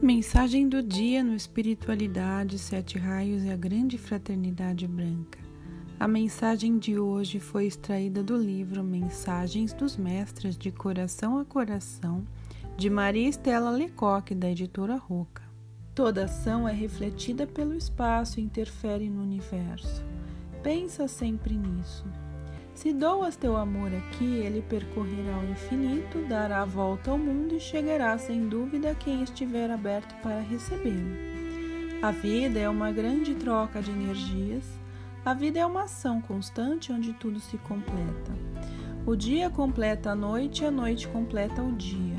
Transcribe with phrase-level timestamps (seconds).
[0.00, 5.40] Mensagem do dia no Espiritualidade, Sete Raios e a Grande Fraternidade Branca.
[5.98, 12.24] A mensagem de hoje foi extraída do livro Mensagens dos Mestres de Coração a Coração,
[12.76, 15.42] de Maria Estela Lecoque, da editora Roca.
[15.96, 20.04] Toda ação é refletida pelo espaço e interfere no universo.
[20.62, 22.06] Pensa sempre nisso.
[22.78, 27.58] Se doas teu amor aqui, ele percorrerá o infinito, dará a volta ao mundo e
[27.58, 31.16] chegará sem dúvida quem estiver aberto para recebê-lo.
[32.00, 34.62] A vida é uma grande troca de energias.
[35.24, 38.32] A vida é uma ação constante onde tudo se completa.
[39.04, 42.14] O dia completa a noite e a noite completa o dia.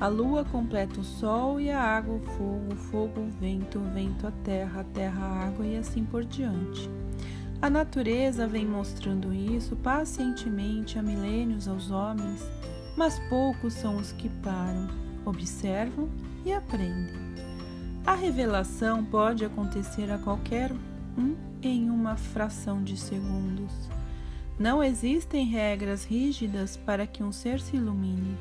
[0.00, 3.94] A lua completa o sol e a água o fogo, o fogo o vento, o
[3.94, 6.90] vento a terra, a terra a água e assim por diante.
[7.62, 12.42] A natureza vem mostrando isso pacientemente há milênios aos homens,
[12.96, 14.88] mas poucos são os que param,
[15.24, 16.10] observam
[16.44, 17.14] e aprendem.
[18.06, 20.70] A revelação pode acontecer a qualquer
[21.16, 23.72] um em uma fração de segundos.
[24.58, 28.36] Não existem regras rígidas para que um ser se ilumine.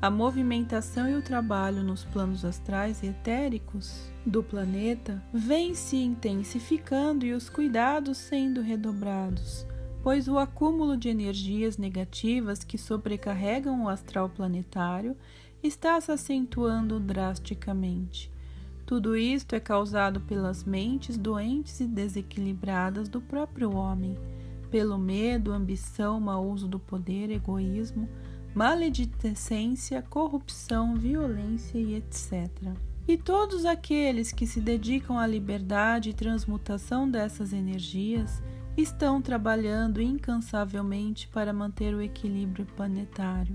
[0.00, 7.26] A movimentação e o trabalho nos planos astrais e etéricos do planeta vem se intensificando
[7.26, 9.66] e os cuidados sendo redobrados,
[10.00, 15.16] pois o acúmulo de energias negativas que sobrecarregam o astral planetário
[15.64, 18.30] está se acentuando drasticamente.
[18.86, 24.16] Tudo isto é causado pelas mentes doentes e desequilibradas do próprio homem,
[24.70, 28.08] pelo medo, ambição, mau uso do poder, egoísmo,
[28.58, 32.50] maledicência, corrupção, violência e etc.
[33.06, 38.42] E todos aqueles que se dedicam à liberdade e transmutação dessas energias
[38.76, 43.54] estão trabalhando incansavelmente para manter o equilíbrio planetário.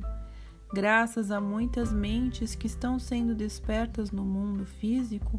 [0.74, 5.38] Graças a muitas mentes que estão sendo despertas no mundo físico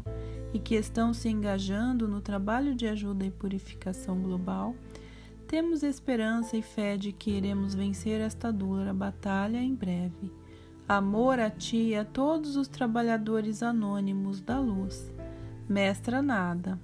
[0.53, 4.75] e que estão se engajando no trabalho de ajuda e purificação global,
[5.47, 10.31] temos esperança e fé de que iremos vencer esta dura batalha em breve.
[10.87, 15.11] Amor a ti e a todos os trabalhadores anônimos da luz.
[15.67, 16.79] Mestra Nada.